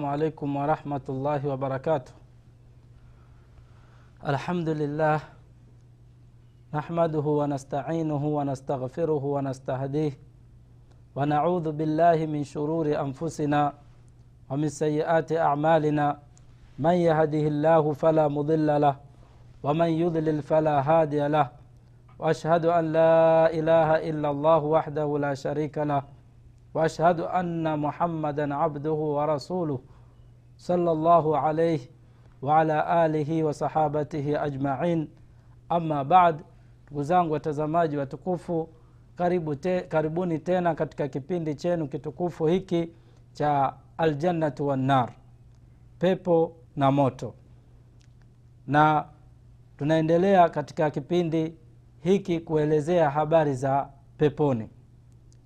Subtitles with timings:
[0.00, 2.12] السلام عليكم ورحمة الله وبركاته.
[4.32, 5.20] الحمد لله
[6.74, 10.12] نحمده ونستعينه ونستغفره ونستهديه
[11.16, 13.72] ونعوذ بالله من شرور أنفسنا
[14.50, 16.06] ومن سيئات أعمالنا.
[16.78, 18.96] من يهده الله فلا مضل له
[19.62, 21.46] ومن يضلل فلا هادي له.
[22.18, 26.02] وأشهد أن لا إله إلا الله وحده لا شريك له.
[26.74, 29.80] وأشهد أن محمدا عبده ورسوله.
[30.59, 31.79] صلى الله عليه
[32.41, 35.07] وعلى alihi wasahabatihi ajmain
[35.69, 36.43] ama bad
[36.85, 38.69] ndugu zangu watazamaji watukufu
[39.15, 42.89] karibu te, karibuni tena katika kipindi chenu kitukufu hiki
[43.33, 45.11] cha aljannatu wannar
[45.99, 47.33] pepo na moto
[48.67, 49.05] na
[49.77, 51.53] tunaendelea katika kipindi
[52.01, 54.69] hiki kuelezea habari za peponi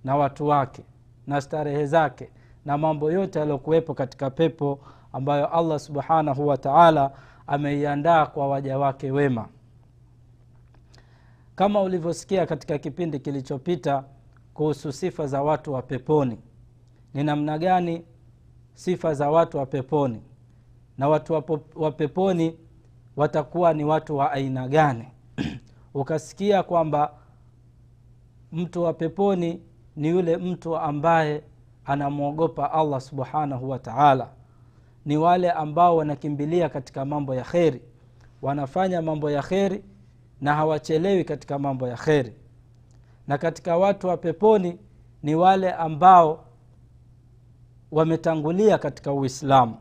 [0.04, 0.82] na watu wake
[1.26, 2.30] na starehe zake
[2.64, 4.80] na mambo yote yaliyokuwepo katika pepo
[5.15, 7.11] ambayo allah subhanahu wa taala
[7.47, 9.47] ameiandaa kwa waja wake wema.
[11.55, 14.03] Kama ulivyosikia katika kipindi kilichopita
[14.53, 16.37] kuhusu sifa za watu wa peponi
[17.13, 18.05] ni namna gani
[18.73, 20.21] sifa za watu wa peponi
[20.97, 21.43] na watu
[21.75, 22.57] wa peponi
[23.15, 25.07] watakuwa ni watu wa aina gani?
[25.93, 27.13] Ukasikia kwamba
[28.51, 29.61] mtu wa peponi
[29.95, 31.43] ni yule mtu ambaye
[31.85, 34.29] anamwogopa allah subhanahu wa taala
[35.05, 37.81] ni wale ambao wanakimbilia katika mambo ya kheri.
[38.41, 39.83] Wanafanya mambo ya kheri
[40.41, 42.33] na hawachelewi katika mambo ya kheri.
[43.27, 44.79] Na katika watu wa peponi
[45.23, 46.45] ni wale ambao
[47.91, 49.75] wametangulia katika uislamu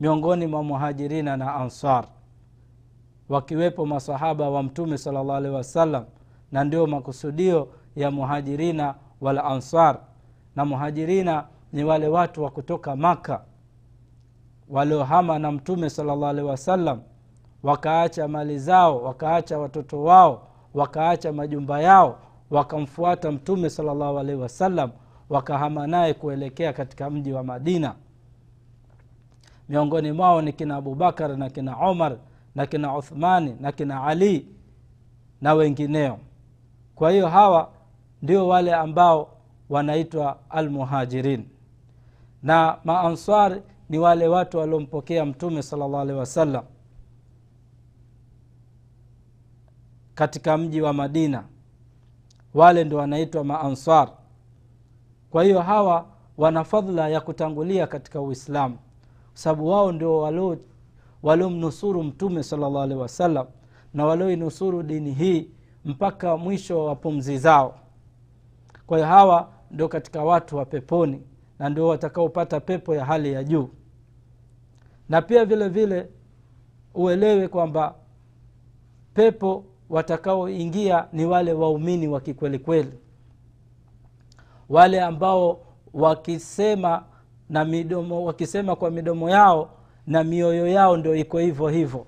[0.00, 2.04] miongoni mwa muhajirina na ansar
[3.28, 6.04] wakiwepo masahaba wa mtume sala llahu alehi wasallam
[6.52, 9.98] na ndio makusudio ya muhajirina wal ansar.
[10.56, 13.44] Na muhajirina ni wale watu wa kutoka maka
[14.70, 17.00] waliohama na mtume sala llahu alehi wasallam
[17.62, 22.18] wakaacha mali zao wakaacha watoto wao wakaacha majumba yao
[22.50, 24.90] wakamfuata mtume sala llahu alehi wasallam
[25.28, 27.94] wakahama naye kuelekea katika mji wa madina.
[29.68, 32.16] Miongoni mwao ni kina abubakar na kina omar
[32.54, 34.46] na kina uthmani na kina ali
[35.40, 36.18] na wengineo.
[36.94, 37.68] Kwa hiyo hawa
[38.22, 39.28] ndio wale ambao
[39.70, 41.44] wanaitwa almuhajirin.
[42.42, 46.64] Na maanswar ni wale watu waliompokea mtume sala llahu alehi wasallam
[50.14, 51.44] katika mji wa madina.
[52.54, 54.10] Wale ndio wanaitwa maansar.
[55.30, 56.06] Kwa hiyo hawa
[56.36, 58.74] wana fadhla ya kutangulia katika uislamu.
[59.32, 60.18] Kwa sababu wao ndio
[61.22, 63.46] waliomnusuru mtume salllah alehi wasallam
[63.94, 65.48] na walioinusuru dini hii
[65.84, 67.74] mpaka mwisho wa pumzi zao.
[68.86, 71.22] Kwa hiyo hawa ndio katika watu wa peponi
[71.58, 73.68] na ndio watakaopata pepo ya hali ya juu.
[75.08, 76.08] Na pia vile vile
[76.94, 77.94] uelewe kwamba
[79.14, 82.92] pepo watakaoingia ni wale waumini wa kikwelikweli
[84.68, 85.60] wale ambao
[85.94, 87.04] wakisema
[87.50, 89.70] na midomo wakisema kwa midomo yao
[90.06, 92.06] na mioyo yao ndio iko hivyo hivyo.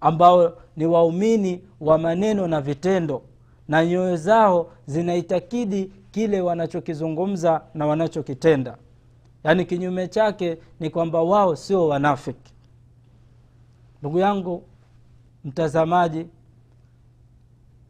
[0.00, 3.22] Ambao ni waumini wa maneno na vitendo.
[3.68, 8.76] Na nyoyo zao zinaitakidi kile wanachokizungumza na wanachokitenda.
[9.44, 12.52] Yaani kinyume chake ni kwamba wao sio wanafiki.
[14.00, 14.62] Ndugu yangu
[15.44, 16.26] mtazamaji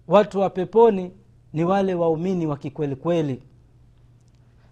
[0.09, 1.12] watu wa peponi
[1.53, 3.42] ni wale waumini wa kikwelikweli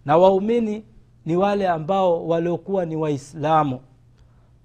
[0.04, 0.84] na waumini
[1.26, 3.80] ni wale ambao waliokuwa ni waislamu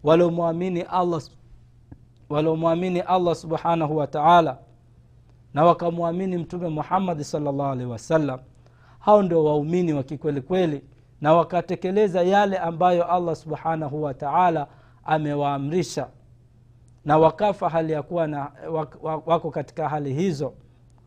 [0.04, 1.22] waliomwamini allah
[3.08, 4.58] allah subhanahu wa taala
[5.54, 8.40] na wakamwamini mtume muhammadi salllah alehi wasallam
[9.00, 10.82] hao ndio waumini wa kikwelikweli
[11.22, 14.68] na wakatekeleza yale ambayo allah subhanahu wa taala
[15.06, 16.08] amewaamrisha.
[17.06, 18.52] Na wakafa hali ya kuwa na
[19.26, 20.54] wako katika hali hizo.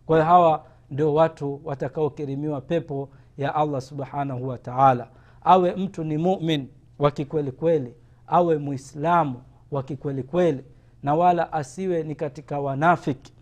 [0.07, 3.09] Kwa hiyo hawa ndio watu watakaokirimiwa pepo
[3.39, 5.09] ya allah subhanahu wa taala.
[5.45, 6.69] Awe mtu ni mumin
[6.99, 7.95] wa kikwelikweli
[8.27, 10.65] awe mwislamu wa kikwelikweli
[11.03, 13.33] na wala asiwe ni katika wanafiki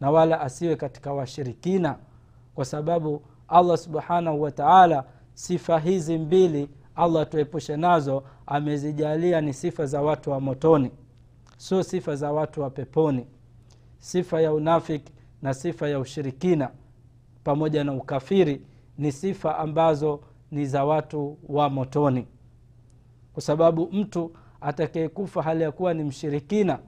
[0.00, 1.96] na wala asiwe katika washirikina
[2.54, 3.22] kwa sababu
[3.52, 5.04] allah subhanahu wa taala
[5.34, 10.90] sifa hizi mbili allah tuepushe nazo amezijalia ni sifa za watu wa motoni.
[11.56, 13.26] Sio sifa za watu wa peponi.
[13.98, 15.12] Sifa ya unafiki
[15.42, 16.70] na sifa ya ushirikina
[17.44, 18.62] pamoja na ukafiri
[18.98, 20.20] ni sifa ambazo
[20.50, 22.26] ni za watu wa motoni.
[23.32, 26.78] Kwa sababu mtu atakayekufa hali ya kuwa ni mshirikina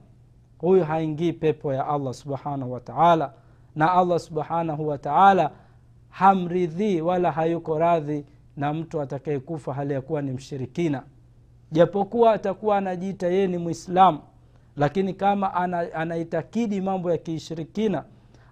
[0.57, 3.33] huyu haingii pepo ya allah subhanahu wataala
[3.75, 5.51] na allah subhanahu wa taala
[6.19, 8.25] hamridhii wala hayuko radhi
[8.57, 11.03] na mtu atakayekufa hali ya kuwa ni mshirikina.
[11.71, 14.19] Japokuwa atakuwa anajiita yeye ni mwislamu
[14.77, 18.03] lakini kama ana, anaitakidi mambo ya kiishirikina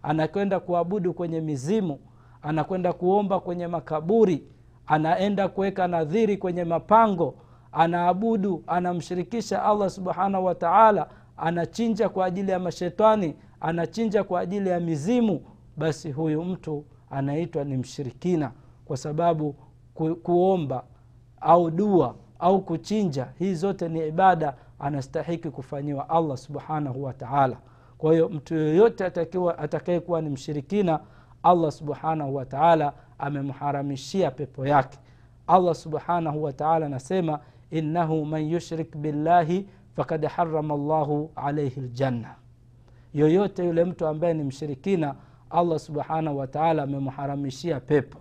[0.03, 1.99] anakwenda kuabudu kwenye mizimu
[2.41, 4.43] anakwenda kuomba kwenye makaburi
[4.87, 7.35] anaenda kuweka nadhiri kwenye mapango
[7.71, 11.07] anaabudu anamshirikisha allah subhanahu wataala
[11.37, 15.41] anachinja kwa ajili ya mashetani anachinja kwa ajili ya mizimu
[15.77, 18.51] basi huyu mtu anaitwa ni mshirikina
[18.85, 19.55] kwa sababu
[19.93, 20.83] ku, kuomba
[21.41, 27.57] au dua au kuchinja hii zote ni ibada anastahiki kufanyiwa allah subhanahu wataala
[27.97, 29.05] kwa hiyo mtu yoyote
[29.57, 30.99] atakayekuwa ni mshirikina
[31.43, 34.99] allah subhanahu wataala amemharamishia pepo yake.
[35.47, 37.39] Allah subhanahu wataala anasema
[37.71, 42.35] innahu man yushrik billahi fakad harama llahu alaihi ljanna
[43.13, 45.15] yoyote yule mtu ambaye ni mshirikina
[45.53, 48.19] allah subhanahu wataala amemharamishia pepo.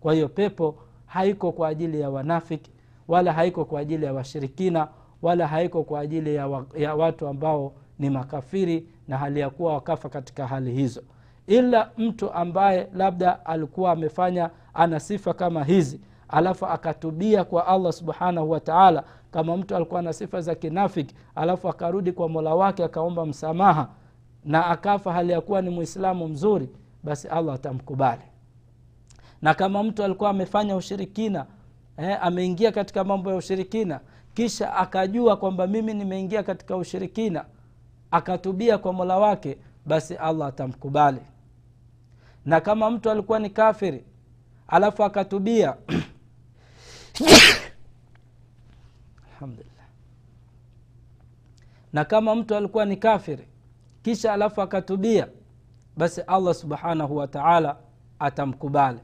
[0.00, 0.74] Kwa hiyo pepo
[1.06, 2.70] haiko kwa ajili ya wanafiki
[3.08, 4.88] wala haiko kwa ajili ya washirikina
[5.22, 9.72] wala haiko kwa ajili ya, wa, ya watu ambao ni makafiri na hali ya kuwa
[9.74, 11.02] wakafa katika hali hizo.
[11.46, 18.50] Ila mtu ambaye labda alikuwa amefanya ana sifa kama hizi alafu akatubia kwa allah subhanahu
[18.50, 23.88] wataala kama mtu alikuwa na sifa za kinafiki alafu akarudi kwa mola wake akaomba msamaha
[24.44, 26.68] na akafa hali ya kuwa ni mwislamu mzuri
[27.02, 28.22] basi allah atamkubali.
[29.42, 31.46] Na kama mtu alikuwa amefanya ushirikina
[31.96, 34.00] eh, ameingia katika mambo ya ushirikina
[34.34, 37.44] kisha akajua kwamba mimi nimeingia katika ushirikina
[38.10, 41.20] akatubia kwa mola wake basi allah atamkubali.
[42.46, 44.04] Na kama mtu alikuwa ni kafiri
[44.68, 45.76] alafu akatubia
[49.34, 49.70] alhamdulillah.
[51.92, 53.49] Na kama mtu alikuwa ni kafiri
[54.02, 55.28] kisha alafu akatubia
[55.96, 57.76] basi allah subhanahu wataala
[58.18, 59.00] atamkubali.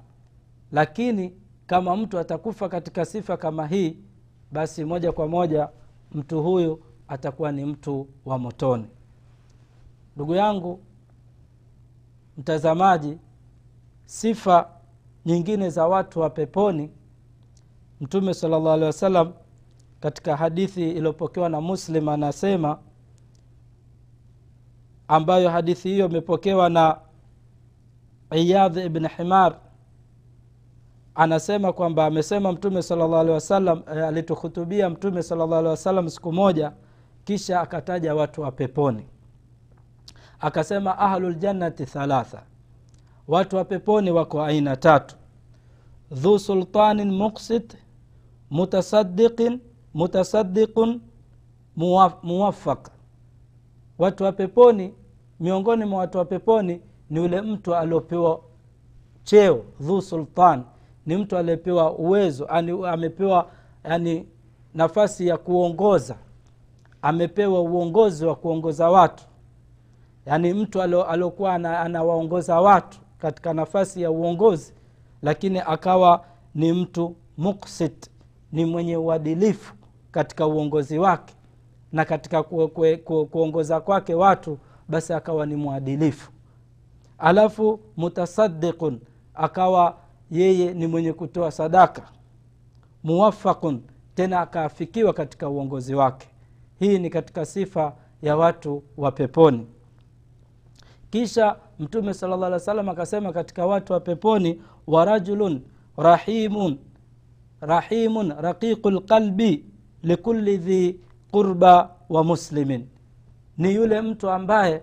[0.72, 1.34] Lakini
[1.66, 3.96] kama mtu atakufa katika sifa kama hii
[4.52, 5.68] basi moja kwa moja
[6.12, 8.86] mtu huyu atakuwa ni mtu wa motoni.
[10.16, 10.80] Ndugu yangu
[12.38, 13.18] mtazamaji
[14.04, 14.68] sifa
[15.26, 16.90] nyingine za watu wa peponi
[18.00, 19.32] mtume sala llahu alehi wasallam
[20.00, 22.78] katika hadithi iliyopokewa na muslim anasema
[25.08, 26.98] ambayo hadithi hiyo imepokewa na
[28.36, 29.56] iyadh ibn himar.
[31.14, 36.72] Anasema kwamba amesema mtume salllah alehi wasallam alituhutubia mtume salllah alehi wasallam siku moja
[37.24, 39.06] kisha akataja watu wa peponi.
[40.40, 42.42] Akasema ahluljannati thalatha
[43.28, 45.16] watu wa peponi wako aina tatu.
[46.10, 47.76] Dhu sultanin muksit
[48.50, 49.60] mutasadiqin
[49.94, 51.00] mutasadiqun
[52.22, 52.88] muwafaq
[53.98, 54.94] watu wa peponi
[55.40, 58.40] miongoni mwa watu wa peponi ni yule mtu aliopewa
[59.24, 60.62] cheo dhu sultan.
[61.06, 63.50] Ni mtu aliyepewa uwezo ani, amepewa
[63.84, 64.26] yani
[64.74, 66.16] nafasi ya kuongoza.
[67.02, 69.24] Amepewa uongozi wa kuongoza watu.
[70.26, 74.72] Yaani mtu aliokuwa anawaongoza watu katika nafasi ya uongozi
[75.22, 78.10] lakini akawa ni mtu muksit
[78.52, 79.74] ni mwenye uadilifu
[80.10, 81.34] katika uongozi wake
[81.92, 86.30] na katika ku, ku, ku, kuongoza kwake watu basi akawa ni mwadilifu.
[87.18, 89.00] Alafu mutasadiqun
[89.34, 89.96] akawa
[90.30, 92.02] yeye ni mwenye kutoa sadaka.
[93.04, 93.80] Muwafaqun
[94.14, 96.28] tena akaafikiwa katika uongozi wake.
[96.78, 99.66] Hii ni katika sifa ya watu wa peponi.
[101.10, 105.62] Kisha mtume sala llah salam akasema katika watu wa peponi wa rajulun
[105.96, 106.78] rahimun
[107.60, 109.64] rahimun raqiqu lqalbi
[110.02, 111.00] likuli dhi
[111.32, 112.86] qurba wa muslimin.
[113.58, 114.82] Ni yule mtu ambaye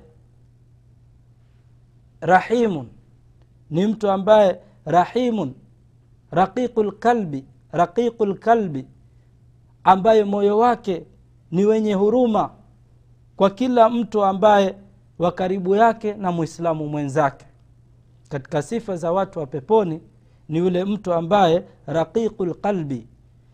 [2.21, 2.87] rahimun.
[3.69, 5.53] Ni mtu ambaye rahimun.
[6.31, 8.85] Raqiqu lkalbi raqiqu lkalbi
[9.83, 11.05] ambaye moyo wake
[11.51, 12.49] ni wenye huruma
[13.35, 14.75] kwa kila mtu ambaye
[15.19, 17.45] wa karibu yake na mwislamu mwenzake.
[18.29, 20.01] Katika sifa za watu wa peponi
[20.49, 23.07] ni yule mtu ambaye raqiqu lqalbi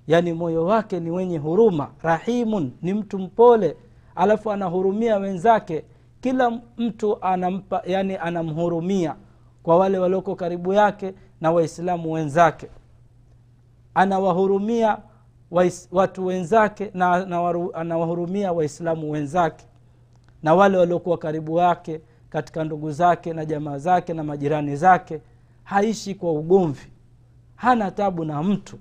[0.08, 3.78] yani moyo wake ni wenye huruma rahimun ni mtu mpole
[4.16, 5.86] alafu anahurumia wenzake.
[6.22, 9.16] Kila mtu anampa yani anamhurumia
[9.64, 12.68] kwa wale walioko karibu yake na waislamu wenzake.
[13.94, 14.98] Anawahurumia
[15.92, 17.14] watu wenzake na
[17.74, 19.66] anawahurumia waislamu wenzake
[20.44, 25.22] na wale waliokuwa karibu yake katika ndugu zake na jamaa zake na majirani zake.
[25.64, 26.88] Haishi kwa ugomvi
[27.56, 28.78] hana tabu na mtu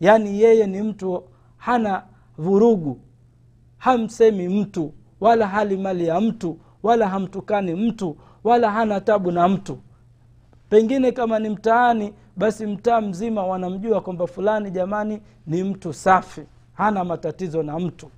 [0.00, 1.24] yaani yeye ni mtu
[1.56, 2.02] hana
[2.38, 3.00] vurugu.
[3.78, 9.78] Hamsemi mtu wala hali mali ya mtu wala hamtukani mtu wala hana tabu na mtu.
[10.70, 16.42] Pengine kama ni mtaani basi mtaa mzima wanamjua kwamba fulani jamani ni mtu safi.
[16.74, 18.10] Hana matatizo na mtu.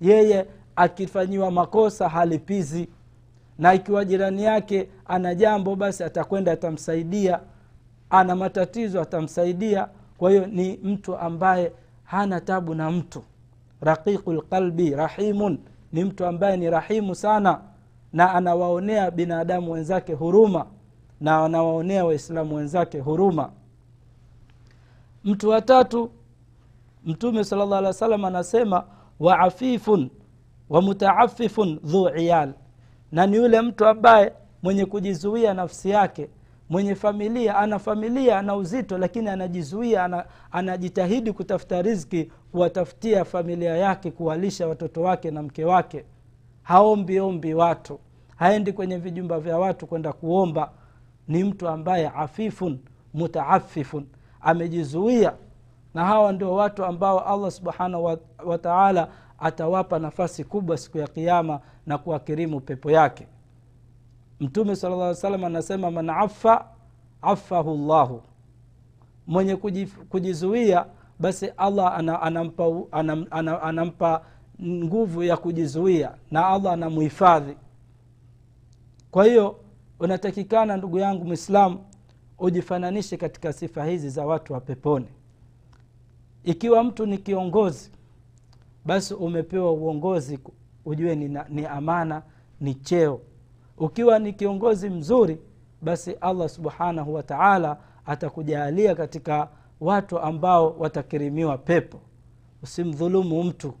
[0.00, 2.88] Yeye akifanyiwa makosa halipizi.
[3.58, 7.40] Na ikiwa jirani yake ana jambo basi atakwenda atamsaidia.
[8.10, 9.88] Ana matatizo atamsaidia
[10.24, 11.72] kwa hiyo ni mtu ambaye
[12.04, 13.22] hana tabu na mtu.
[13.80, 15.58] Raqiqu lqalbi rahimun.
[15.92, 17.60] Ni mtu ambaye ni rahimu sana
[18.12, 20.66] na anawaonea binadamu wenzake huruma
[21.20, 23.50] na anawaonea waislamu wenzake huruma.
[25.24, 26.10] Mtu wa tatu
[27.04, 28.84] mtume sala llah alih wa salam anasema
[29.20, 30.10] waafifun
[30.70, 32.52] wa mutaafifun dhu iyal.
[33.12, 36.28] Na ni yule mtu ambaye mwenye kujizuia nafsi yake
[36.74, 44.10] mwenye familia ana familia ana uzito lakini anajizuia ana, anajitahidi kutafuta rizki kuwatafutia familia yake
[44.10, 46.04] kuwalisha watoto wake na mke wake.
[46.62, 47.98] Haombi ombi watu.
[48.36, 50.70] Haendi kwenye vijumba vya watu kwenda kuomba.
[51.28, 52.78] Ni mtu ambaye afifun
[53.14, 54.06] mutaafifun
[54.40, 55.32] amejizuia.
[55.94, 61.60] Na hawa ndio watu ambao allah subhanahu wa, wa atawapa nafasi kubwa siku ya kiama
[61.86, 63.26] na kuwakirimu pepo yake
[64.40, 66.66] mtume sala lla salam anasema man afa
[67.22, 68.22] afahu llahu
[69.26, 69.56] mwenye
[70.08, 70.86] kujizuia
[71.18, 74.24] basi allah anampa, anam, anam, anampa
[74.62, 77.56] nguvu ya kujizuia na allah anamuhifadhi
[79.10, 79.60] kwa hiyo
[80.00, 81.78] unatakikana ndugu yangu mwislamu
[82.38, 85.06] ujifananishe katika sifa hizi za watu wa peponi.
[86.44, 87.90] Ikiwa mtu ni kiongozi
[88.84, 90.38] basi umepewa uongozi
[90.84, 92.22] ujue ni, ni amana
[92.60, 93.20] ni cheo
[93.78, 95.38] ukiwa ni kiongozi mzuri
[95.82, 97.76] basi allah subhanahu wataala
[98.06, 99.48] atakujaalia katika
[99.80, 102.00] watu ambao watakirimiwa pepo.
[102.62, 103.74] Usimdhulumu mtu.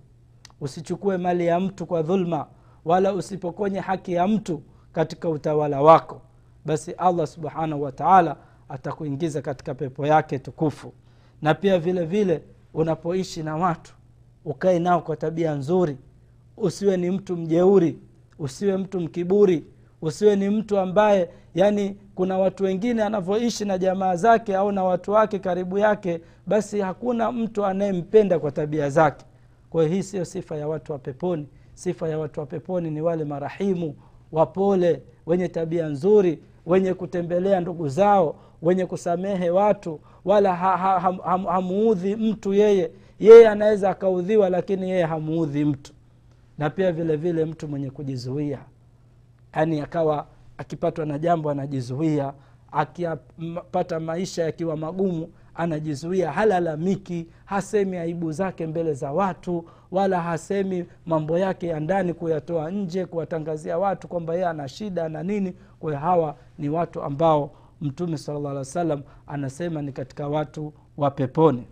[0.60, 2.46] Usichukue mali ya mtu kwa dhulma
[2.84, 6.20] wala usipokonye haki ya mtu katika utawala wako.
[6.64, 8.36] Basi allah subhanahu wataala
[8.68, 10.92] atakuingiza katika pepo yake tukufu.
[11.42, 12.42] Na pia vile vile
[12.74, 13.94] unapoishi na watu
[14.44, 15.96] ukae nao kwa tabia nzuri.
[16.56, 17.98] Usiwe ni mtu mjeuri
[18.38, 19.64] usiwe mtu mkiburi
[20.04, 25.12] usiwe ni mtu ambaye yani kuna watu wengine anavyoishi na jamaa zake au na watu
[25.12, 29.24] wake karibu yake basi hakuna mtu anayempenda kwa tabia zake.
[29.70, 31.46] Kwa hiyo hii siyo sifa ya watu wa peponi.
[31.74, 33.94] Sifa ya watu wa peponi ni wale marahimu
[34.32, 41.12] wapole wenye tabia nzuri wenye kutembelea ndugu zao wenye kusamehe watu wala ha, ha, ha,
[41.24, 42.90] ha, hamuudhi mtu yeye.
[43.20, 45.92] Yeye anaweza akaudhiwa lakini yeye hamuudhi mtu.
[46.58, 48.58] Na pia vile vile mtu mwenye kujizuia
[49.56, 50.26] yaani akawa
[50.58, 52.32] akipatwa na jambo anajizuia
[52.72, 61.38] akipata maisha yakiwa magumu anajizuia halalamiki hasemi aibu zake mbele za watu wala hasemi mambo
[61.38, 65.54] yake ya ndani kuyatoa nje kuwatangazia watu kwamba yeye ana shida na nini.
[65.80, 71.66] Kwa hawa ni watu ambao mtume sala llah alih anasema ni katika watu wa peponi.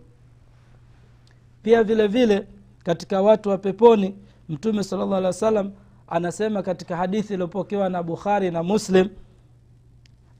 [1.63, 2.47] Pia vile vile
[2.83, 4.15] katika watu wa peponi
[4.49, 5.71] mtume sala salam
[6.07, 9.09] anasema katika hadithi iliyopokewa na bukhari na muslim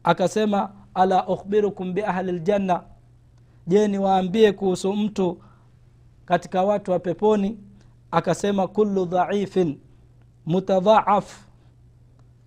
[0.04, 2.84] akasema ala ukhbirukum biahli ljanna
[3.68, 5.38] je niwaambie kuhusu mtu
[6.26, 7.58] katika watu wa peponi?
[8.12, 9.80] Akasema kullu dhaifin
[10.46, 11.46] mutadhaaf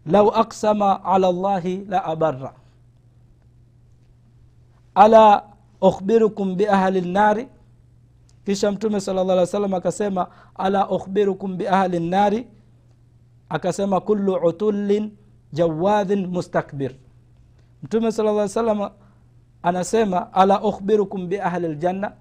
[0.07, 2.53] lau aksama ala llahi la abara
[4.95, 5.43] ala
[5.81, 7.49] ukhbirukum biahli lnari
[8.47, 12.47] kisha mtume sala llah alih salam akasema ala ukhbirukum biahli nnari
[13.49, 15.11] akasema kullu utullin
[15.53, 16.93] jawadhin mustakbir.
[17.83, 18.91] Mtume sala llah salam
[19.63, 22.13] anasema ala ukhbirukum biahli ljanna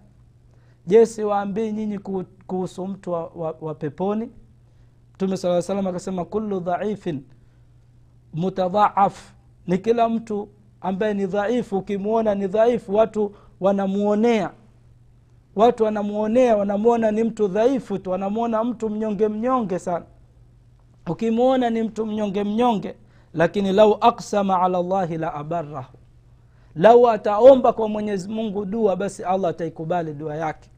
[0.88, 2.00] je siwaambii nyinyi
[2.48, 4.30] kuhusu mtu wa, wa, wa peponi?
[5.14, 7.24] Mtume saa salam akasema kullu dhaifin
[8.34, 9.32] mutadhaaf.
[9.68, 10.50] Ni kila mtu
[10.82, 14.52] ambaye ni dhaifu ukimwona ni dhaifu watu wanamuonea.
[15.56, 20.06] Watu wanamuonea wanamwona ni mtu dhaifu tu wanamwona mtu mnyonge mnyonge sana
[21.10, 22.96] ukimwona ni mtu mnyonge mnyonge
[23.34, 25.98] lakini lau aksama ala llahi la abarahu
[26.76, 30.70] lau ataomba kwa mwenyezi mungu dua basi allah ataikubali dua yake.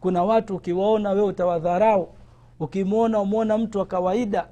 [0.00, 2.08] Kuna watu ukiwaona wewe utawadharau.
[2.60, 4.46] Ukimwona umwona mtu wa kawaida.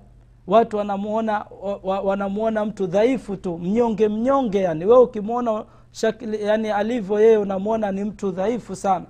[0.47, 1.45] Watu wanamuona
[1.83, 4.85] wanamuona mtu dhaifu tu mnyonge mnyonge yani.
[4.85, 5.65] Wewe ukimwona
[6.41, 9.07] yani alivyo yeye unamwona ni mtu dhaifu sana.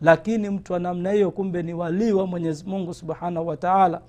[0.00, 4.00] Lakini mtu wa namna hiyo kumbe ni walii wa mwenyezi mungu subhanahu wataala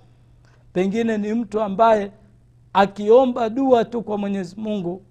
[0.77, 2.11] pengine ni mtu ambaye
[2.73, 5.01] akiomba dua tu kwa mwenyezi mungu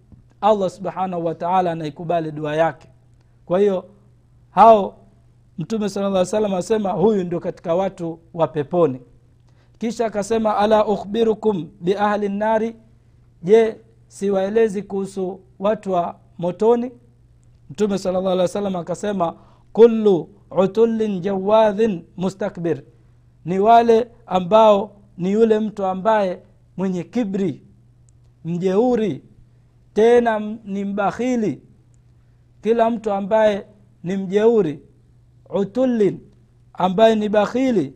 [0.41, 2.89] allah subhanahu wataala anaikubali dua yake.
[3.47, 3.85] Kwa hiyo
[4.51, 4.97] hao
[5.59, 9.01] mtume sala llah salam asema huyu ndio katika watu wa peponi.
[9.79, 12.77] Kisha akasema ala ukhbirukum biahli nnari
[13.43, 13.77] je
[14.09, 16.91] siwaelezi kuhusu watu wa motoni?
[17.71, 19.35] Mtume sala llah alih wa akasema
[19.73, 22.83] kullu utullin jawadhin mustakbir.
[23.45, 26.43] Ni wale ambao ni yule mtu ambaye
[26.77, 27.63] mwenye kibri
[28.45, 29.23] mjeuri
[29.95, 31.63] tena ni mbakhili.
[32.63, 33.67] Kila mtu ambaye
[34.05, 34.81] ni mjeuri
[35.51, 36.21] utullin
[36.73, 37.95] ambaye ni bakhili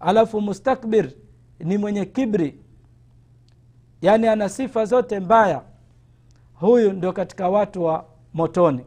[0.00, 1.12] alafu mustakbir
[1.60, 2.58] ni mwenye kibri.
[4.02, 5.62] Yaani ana sifa zote mbaya.
[6.54, 8.84] Huyu ndio katika watu wa motoni.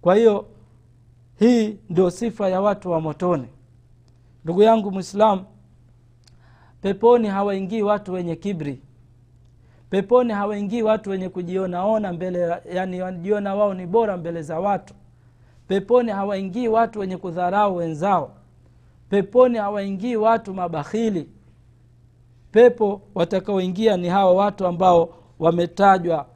[0.00, 0.46] Kwa hiyo
[1.38, 3.46] hii ndio sifa ya watu wa motoni.
[4.44, 5.44] Ndugu yangu mwislamu
[6.82, 8.82] peponi hawaingii watu wenye kibri.
[9.90, 14.94] Peponi hawaingii watu wenye kujionaona mbele yani wanajiona wao ni bora mbele za watu.
[15.68, 18.30] Peponi hawaingii watu wenye kudharau wenzao.
[19.08, 21.28] Peponi hawaingii watu mabakhili.
[22.52, 26.26] Pepo watakaoingia ni hawa watu ambao wametajwa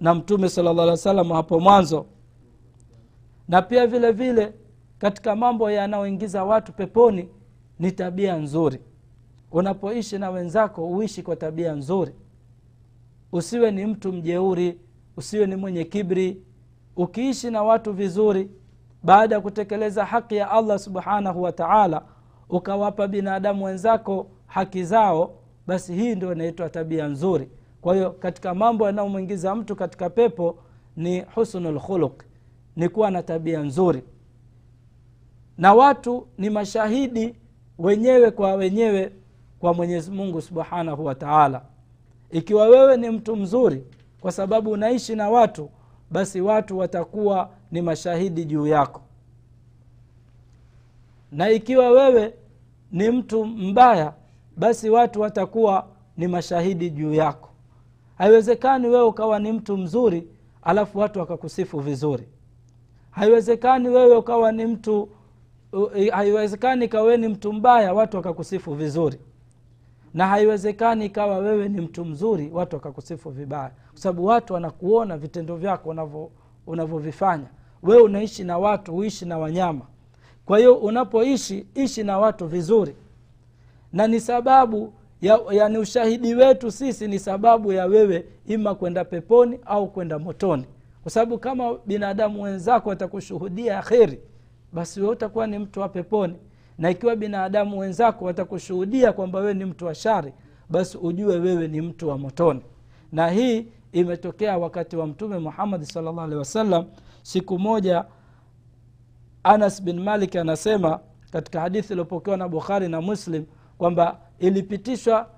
[0.00, 2.06] na mtume sala llah alih hapo mwanzo.
[3.48, 4.52] Na pia vile vile
[4.98, 7.28] katika mambo yanayoingiza watu peponi
[7.78, 8.80] ni tabia nzuri
[9.52, 12.12] unapoishi na wenzako uishi kwa tabia nzuri.
[13.32, 14.78] Usiwe ni mtu mjeuri
[15.16, 16.42] usiwe ni mwenye kibri.
[16.96, 18.50] Ukiishi na watu vizuri
[19.02, 22.02] baada ya kutekeleza haki ya allah subhanahu wa taala
[22.48, 25.34] ukawapa binadamu wenzako haki zao
[25.66, 27.48] basi hii ndio inaitwa tabia nzuri.
[27.80, 30.58] Kwa hiyo katika mambo yanayomwingiza mtu katika pepo
[30.96, 32.22] ni husnu lkhuluq
[32.76, 34.02] ni kuwa na tabia nzuri.
[35.58, 37.34] Na watu ni mashahidi
[37.78, 39.12] wenyewe kwa wenyewe
[39.60, 41.62] kwa mwenyezi mungu subhanahu wa taala.
[42.30, 43.84] Ikiwa wewe ni mtu mzuri
[44.20, 45.70] kwa sababu unaishi na watu
[46.10, 49.00] basi watu watakuwa ni mashahidi juu yako.
[51.32, 52.34] Na ikiwa wewe
[52.92, 54.12] ni mtu mbaya
[54.56, 57.48] basi watu watakuwa ni mashahidi juu yako.
[58.18, 60.28] Haiwezekani wewe ukawa ni mtu mzuri
[60.62, 62.28] alafu watu wakakusifu vizuri.
[63.10, 65.08] Haiwezekani wewe ukawa ni mtu
[66.12, 69.18] haiwezekani kawe ni mtu mbaya watu wakakusifu vizuri
[70.14, 73.70] na haiwezekani ikawa wewe ni mtu mzuri watu wakakusifu vibaya.
[73.90, 75.94] Kwa sababu watu wanakuona vitendo vyako
[76.66, 77.46] unavyovifanya.
[77.82, 79.86] Wewe unaishi na watu uishi na wanyama.
[80.46, 82.94] Kwa hiyo unapoishi ishi na watu vizuri.
[83.92, 84.92] Na ni sababu
[85.22, 90.64] ya, yani ushahidi wetu sisi ni sababu ya wewe ima kwenda peponi au kwenda motoni.
[91.02, 94.20] Kwa sababu kama binadamu wenzako watakushuhudia kheri
[94.72, 96.34] basi we utakuwa ni mtu wa peponi
[96.80, 100.32] na ikiwa binadamu wenzako watakushuhudia kwamba wewe ni mtu wa shari
[100.70, 102.60] basi ujue wewe ni mtu wa motoni.
[103.12, 106.84] Na hii imetokea wakati wa mtume muhammadi salllah alehi wasallam.
[107.22, 108.04] Siku moja
[109.42, 111.00] anas bin malik anasema
[111.32, 113.44] katika hadithi iliopokewa na bukhari na muslim
[113.78, 115.28] kwamba ilipitishwa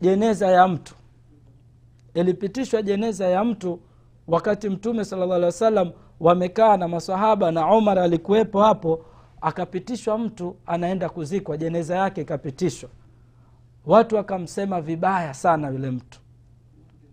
[0.00, 0.94] jeneza ya mtu.
[2.14, 3.80] Ilipitishwa jeneza ya mtu
[4.26, 9.04] wakati mtume salllah alehi wasallam wamekaa na masahaba na umar alikuwepo hapo
[9.40, 12.90] akapitishwa mtu anaenda kuzikwa jeneza yake ikapitishwa.
[13.86, 16.20] Watu wakamsema vibaya sana yule mtu.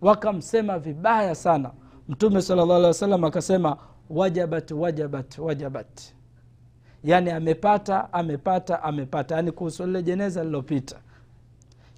[0.00, 1.70] Wakamsema vibaya sana.
[2.08, 3.76] Mtume sala llah alih sallam akasema
[4.10, 6.00] wajabat wajabat wajabat.
[7.04, 9.34] Yaani amepata amepata amepata.
[9.34, 10.96] Yaani kuhusu lile jeneza lilopita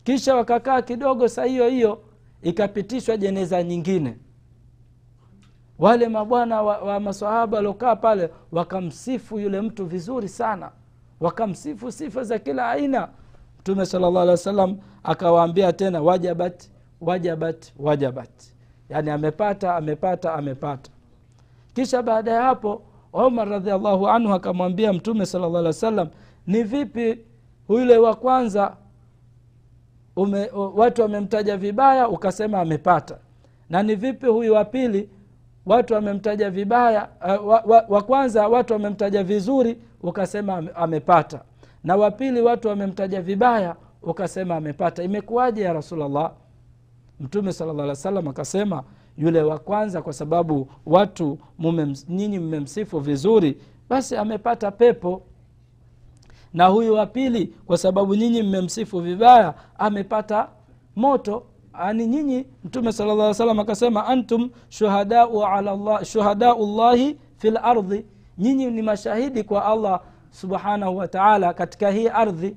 [0.04, 2.00] kisha wakakaa kidogo saa hiyo hiyo
[2.42, 4.16] ikapitishwa jeneza nyingine
[5.78, 10.70] wale mabwana wa, wa masahaba waliokaa pale wakamsifu yule mtu vizuri sana.
[11.20, 13.08] Wakamsifu sifa za kila aina.
[13.60, 18.30] Mtume sala llah wa sallam akawaambia tena wajabat wajabat wajabat.
[18.88, 20.90] Yani amepata amepata amepata.
[21.74, 26.08] Kisha baada ya hapo omar radiallahu anhu akamwambia mtume sala llah wa sallam
[26.46, 27.18] ni vipi
[27.68, 28.76] yule wa kwanza
[30.16, 33.18] ume, watu wamemtaja vibaya ukasema amepata?
[33.70, 35.08] Na ni vipi huyu wa pili
[35.68, 41.40] watu wamemtaja vibaya uh, wa, wa, wa kwanza watu wamemtaja vizuri ukasema amepata.
[41.84, 45.02] Na wa pili watu wamemtaja vibaya ukasema amepata.
[45.02, 46.32] Imekuwaje ya rasulllah
[47.20, 48.82] mtume sala llah salam akasema
[49.16, 51.38] yule wa kwanza kwa sababu watu
[52.08, 55.22] nyinyi mmemsifu vizuri basi amepata pepo.
[56.54, 60.48] Na huyu wa pili kwa sababu nyinyi mmemsifu vibaya amepata
[60.96, 61.42] moto
[61.78, 64.50] ani nyinyi mtume sala llah salam akasema antum
[66.04, 68.06] shuhadau llahi fi lardhi
[68.38, 72.56] nyinyi ni mashahidi kwa allah subhanahu wa taala katika hii ardhi.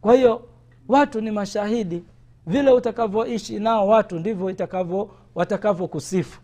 [0.00, 0.42] Kwa hiyo
[0.88, 2.04] watu ni mashahidi.
[2.46, 6.40] Vile utakavyoishi nao watu ndivyo itakavyo watakavyokusifu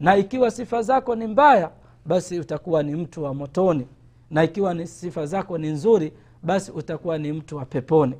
[0.00, 1.70] na ikiwa sifa zako ni mbaya
[2.06, 3.86] basi utakuwa ni mtu wa motoni.
[4.30, 6.12] Na ikiwa ni sifa zako ni nzuri
[6.42, 8.14] basi utakuwa ni mtu wa peponi.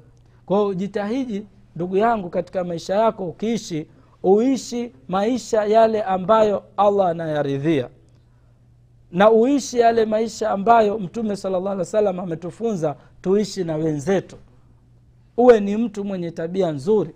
[0.47, 3.87] Kwa hiyo jitahidi ndugu yangu katika maisha yako ukiishi
[4.22, 7.88] uishi maisha yale ambayo allah anayaridhia.
[9.12, 14.37] Na uishi yale maisha ambayo mtume sala llah alih wa ametufunza tuishi na wenzetu.
[15.37, 17.11] Uwe ni mtu mwenye tabia nzuri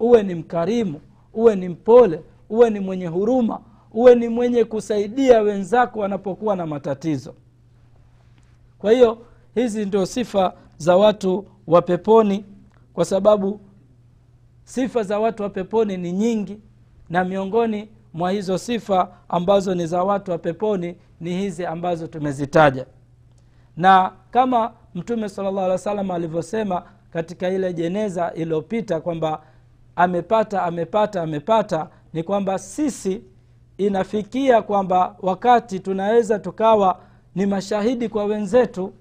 [0.00, 1.00] uwe ni mkarimu
[1.34, 2.20] uwe ni mpole
[2.50, 3.60] uwe ni mwenye huruma
[3.92, 7.34] uwe ni mwenye kusaidia wenzako wanapokuwa na matatizo.
[8.78, 9.18] Kwa hiyo
[9.54, 12.44] hizi ndio sifa za watu wa peponi
[12.92, 13.60] kwa sababu
[14.70, 16.58] sifa za watu wa peponi ni nyingi
[17.08, 22.86] na miongoni mwa hizo sifa ambazo ni za watu wa peponi ni hizi ambazo tumezitaja.
[23.76, 29.42] Na kama mtume salllah alih wa salam alivyosema katika ile jeneza iliyopita kwamba
[29.96, 33.22] amepata amepata amepata ni kwamba sisi
[33.78, 37.00] inafikia kwamba wakati tunaweza tukawa
[37.34, 38.92] ni mashahidi kwa wenzetu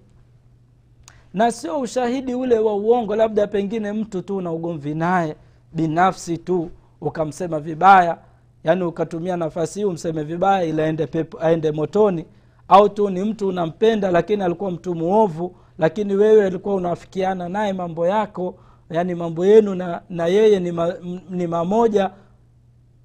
[1.34, 5.36] na sio ushahidi ule wa uongo labda pengine mtu tu una ugomvi naye
[5.74, 6.70] binafsi tu
[7.02, 8.18] ukamsema vibaya
[8.64, 12.26] yaani ukatumia nafasi hii umseme vibaya ili aende, pepo, aende motoni
[12.68, 18.08] au tu ni mtu unampenda lakini alikuwa mtu muovu lakini wewe alikuwa unafikiana naye mambo
[18.08, 18.56] yako
[18.90, 20.94] yaani mambo yenu na, na yeye ni, ma,
[21.30, 22.12] ni mamoja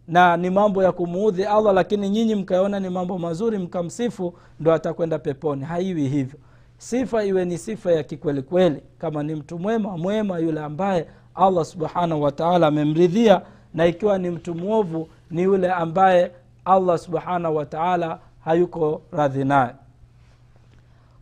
[0.08, 5.18] na ni mambo ya kumuudhi allah lakini nyinyi mkaona ni mambo mazuri mkamsifu ndo atakwenda
[5.18, 5.64] peponi.
[5.64, 6.38] Haiwi hivyo.
[6.78, 8.82] Sifa iwe ni sifa ya kikwelikweli.
[8.98, 13.42] Kama ni mtu mwema mwema yule ambaye allah subhanahu wataala amemridhia
[13.74, 16.32] na ikiwa ni mtu mwovu ni yule ambaye
[16.64, 19.74] allah subhanahu wataala hayuko radhi naye.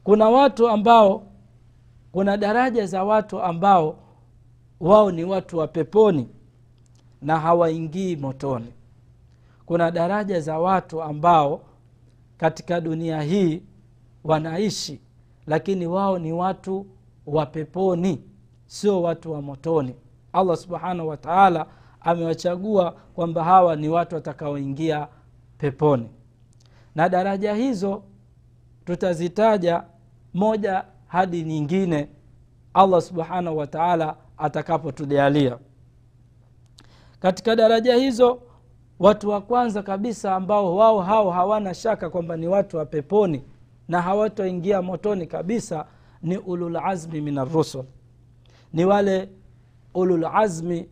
[0.04, 1.22] Kuna watu ambao
[2.12, 3.96] kuna daraja za watu ambao
[4.80, 6.28] wao ni watu wa peponi
[7.22, 8.72] na hawaingii motoni.
[9.66, 11.60] Kuna daraja za watu ambao
[12.38, 13.62] katika dunia hii
[14.24, 15.00] wanaishi
[15.46, 16.86] lakini wao ni watu
[17.26, 18.22] wa peponi
[18.72, 19.94] sio watu wa motoni.
[20.32, 21.66] Allah subhanahu wataala
[22.00, 25.08] amewachagua kwamba hawa ni watu watakaoingia
[25.58, 26.08] peponi.
[26.94, 28.02] Na daraja hizo
[28.84, 29.84] tutazitaja
[30.34, 32.08] moja hadi nyingine
[32.74, 35.58] allah subhanahu wataala atakapotujalia.
[37.20, 38.42] Katika daraja hizo
[38.98, 43.42] watu wa kwanza kabisa ambao wao hao hawana shaka kwamba ni watu wa peponi
[43.88, 45.86] na hawatoingia motoni kabisa
[46.22, 47.84] ni ululazmi min arrusul
[48.72, 49.28] ni wale
[49.94, 50.88] ululazmi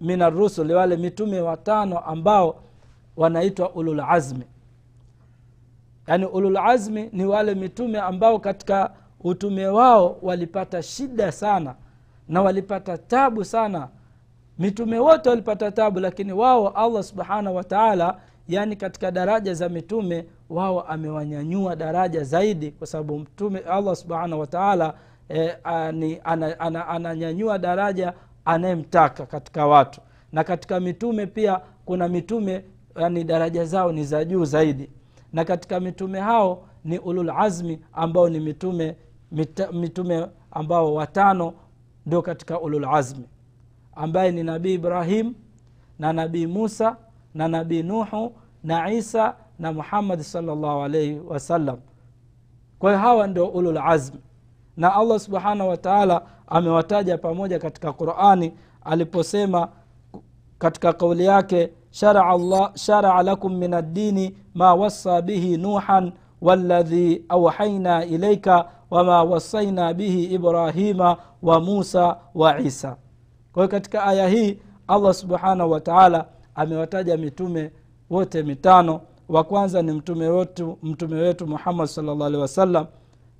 [0.00, 2.62] min arrusul wale mitume watano ambao
[3.16, 4.44] wanaitwa ululazmi
[6.06, 11.74] yaani ululazmi ni wale mitume ambao katika utume wao walipata shida sana
[12.28, 13.88] na walipata tabu sana.
[14.58, 20.80] Mitume wote walipata tabu lakini wao allah subhanahu wataala yaani katika daraja za mitume wao
[20.80, 24.94] amewanyanyua daraja zaidi kwa sababu mtume allah subhanahu wataala
[25.30, 28.12] e, ananyanyua ana, ana, ana daraja
[28.44, 30.00] anayemtaka katika watu.
[30.32, 32.64] Na katika mitume pia kuna mitume
[32.96, 34.90] yani daraja zao ni za juu zaidi.
[35.32, 38.96] Na katika mitume hao ni ululazmi ambao ni mitume
[39.72, 41.52] mitume ambao watano
[42.06, 43.24] ndio katika ululazmi
[43.94, 45.34] ambaye ni nabii ibrahim
[45.98, 46.96] na nabii musa
[47.34, 48.32] na nabii nuhu
[48.64, 51.78] na isa na muhammadi salllahu alaihi wasallam
[52.78, 54.20] kwa hiyo hawa ndio ululazmi
[54.76, 58.52] na allah subhanahu wataala amewataja pamoja katika qurani
[58.84, 59.68] aliposema
[60.58, 61.70] katika kauli yake
[62.74, 71.16] sharaa lakum min addini ma wassa bihi nuhan waladhi auhaina ilaika wama wasaina bihi ibrahima
[71.42, 72.96] wa musa wa isa.
[73.52, 74.58] Kwa katika aya hii
[74.88, 77.70] allah subhanahu wataala amewataja mitume
[78.10, 79.00] wote mitano.
[79.28, 82.86] Wa kwanza ni mtume wetu mtume wetu muhammad salllah alehi wasallam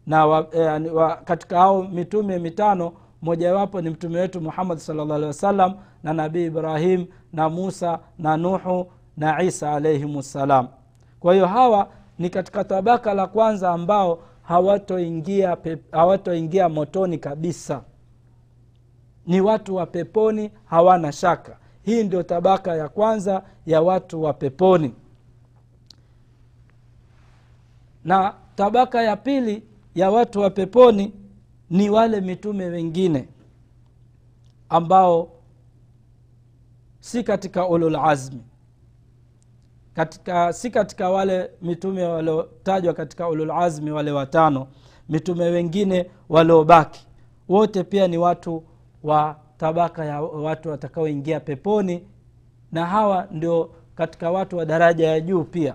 [0.06, 2.92] na wa, eh, wa, katika hao mitume mitano
[3.22, 8.92] mojawapo ni mtume wetu muhammad salllah alhi wasallam na nabii ibrahim na musa na nuhu
[9.16, 10.68] na isa alaihim ssalam
[11.20, 11.88] kwa hiyo hawa
[12.18, 15.56] ni katika tabaka la kwanza ambao hawatoingia
[15.92, 17.82] hawatoingia motoni kabisa.
[19.26, 21.56] Ni watu wa peponi hawana shaka.
[21.82, 24.94] Hii ndio tabaka ya kwanza ya watu wa peponi.
[28.04, 29.62] Na tabaka ya pili
[29.96, 31.12] ya watu wa peponi
[31.70, 33.28] ni wale mitume wengine
[34.68, 35.32] ambao
[37.00, 38.42] si katika ululazmi
[39.94, 44.66] katika si katika wale mitume waliotajwa katika ululazmi wale watano
[45.08, 47.06] mitume wengine waliobaki.
[47.48, 48.64] Wote pia ni watu
[49.02, 52.06] wa tabaka ya watu watakaoingia peponi
[52.72, 55.74] na hawa ndio katika watu wa daraja ya juu pia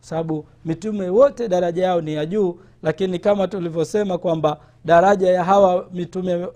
[0.00, 5.86] sababu mitume wote daraja yao ni ya juu lakini kama tulivyosema kwamba daraja ya hawa
[5.92, 6.46] mitume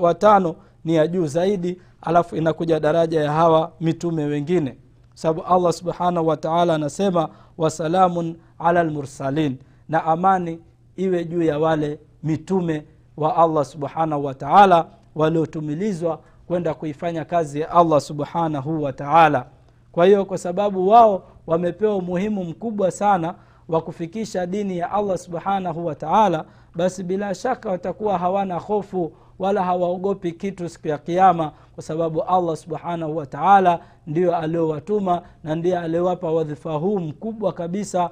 [0.00, 4.76] watano ni ya juu zaidi alafu inakuja daraja ya hawa mitume wengine.
[5.14, 9.56] Sababu allah subhanahu wataala anasema wasalamun ala lmursalin
[9.88, 10.58] na amani
[10.96, 12.84] iwe juu ya wale mitume
[13.16, 19.46] wa allah subhanahu wataala waliotumilizwa kwenda kuifanya kazi ya allah subhanahu wataala
[19.96, 23.34] kwa hiyo kwa sababu wao wamepewa umuhimu mkubwa sana
[23.68, 30.32] wa kufikisha dini ya allah subhanahu wataala basi bila shaka watakuwa hawana hofu wala hawaogopi
[30.32, 36.72] kitu siku ya kiama kwa sababu allah subhanahu wataala ndio aliowatuma na ndiye aliowapa wadhifa
[36.72, 38.10] huu mkubwa kabisa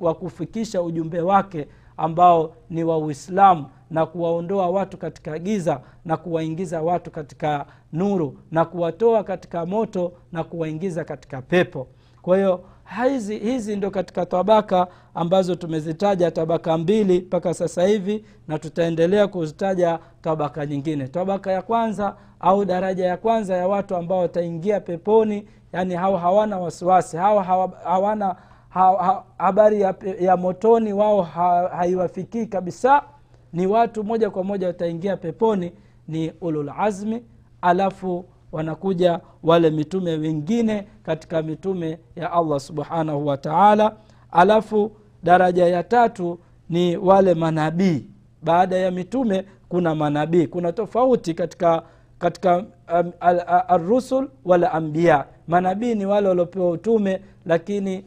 [0.00, 6.82] wa, kufikisha ujumbe wake ambao ni wa uislamu na kuwaondoa watu katika giza na kuwaingiza
[6.82, 11.86] watu katika nuru na kuwatoa katika moto na kuwaingiza katika pepo.
[12.22, 12.60] Kwa hiyo
[13.04, 19.98] hizi hizi ndo katika tabaka ambazo tumezitaja tabaka mbili mpaka sasa hivi na tutaendelea kuzitaja
[20.22, 21.08] tabaka nyingine.
[21.08, 26.58] Tabaka ya kwanza au daraja ya kwanza ya watu ambao wataingia peponi yani hao hawana
[26.58, 27.38] wasiwasi hao
[27.84, 28.36] hawana
[28.74, 33.02] ha, ha, habari ya, ya motoni wao ha, haiwafikii kabisa.
[33.52, 35.72] Ni watu moja kwa moja wataingia peponi
[36.08, 37.22] ni ululazmi
[37.62, 43.96] alafu wanakuja wale mitume wengine katika mitume ya allah subhanahu wa taala.
[44.32, 46.38] Alafu daraja ya tatu
[46.70, 48.06] ni wale manabii.
[48.42, 50.46] Baada ya mitume kuna manabii.
[50.46, 51.82] Kuna tofauti katika
[52.18, 53.12] katika um,
[53.68, 58.04] arusul wala ambiya manabii ni wale waliopewa utume lakini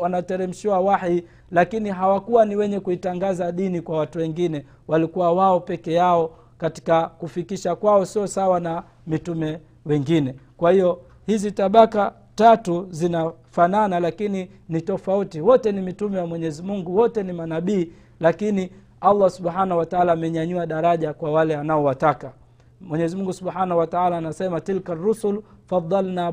[0.00, 4.64] wanateremshiwa wahi lakini hawakuwa ni wenye kuitangaza dini kwa watu wengine.
[4.88, 10.34] Walikuwa wao peke yao katika kufikisha kwao sio sawa na mitume wengine.
[10.56, 15.40] Kwa hiyo hizi tabaka tatu zinafanana lakini ni tofauti.
[15.40, 21.12] Wote ni mitume wa mwenyezi mungu wote ni manabii lakini allah subhanahu wataala amenyanyua daraja
[21.14, 22.32] kwa wale anaowataka.
[22.80, 26.32] Mwenyezi mungu subhanahu wataala anasema tilka rusul fadalna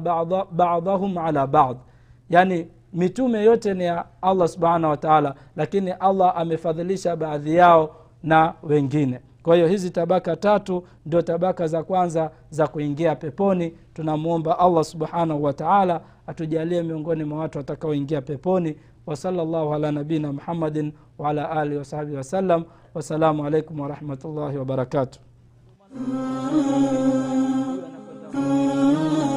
[0.52, 1.78] badahum ala bad.
[2.30, 9.20] Yani mitume yote ni ya allah subhanahu wataala lakini allah amefadhilisha baadhi yao na wengine.
[9.44, 13.74] Kwa hiyo hizi tabaka tatu ndio tabaka za kwanza za kuingia peponi.
[13.94, 18.76] Tunamwomba allah subhanahu wataala atujalie miongoni mwa watu watakaoingia peponi.
[19.06, 25.22] Wasala llahu ala nabina muhammadin waala alihi wasahbihi wasallam wassalamu alaikum warahmatullahi wabarakatuh
[28.90, 29.37] Oh.